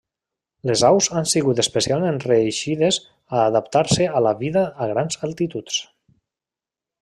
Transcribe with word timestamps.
Les 0.69 0.81
aus 0.87 1.09
han 1.19 1.27
sigut 1.31 1.61
especialment 1.63 2.17
reeixides 2.23 2.99
a 3.35 3.43
adaptar-se 3.51 4.09
a 4.21 4.25
la 4.29 4.35
vida 4.43 4.67
a 4.85 4.89
grans 4.95 5.23
altituds. 5.29 5.81